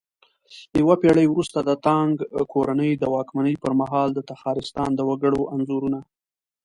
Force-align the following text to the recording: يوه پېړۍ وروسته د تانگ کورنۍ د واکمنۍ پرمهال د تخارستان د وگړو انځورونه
يوه 0.81 0.95
پېړۍ 1.01 1.25
وروسته 1.29 1.59
د 1.63 1.71
تانگ 1.85 2.13
کورنۍ 2.53 2.91
د 2.97 3.03
واکمنۍ 3.15 3.55
پرمهال 3.63 4.09
د 4.13 4.19
تخارستان 4.31 4.89
د 4.95 4.99
وگړو 5.09 5.41
انځورونه 5.53 5.99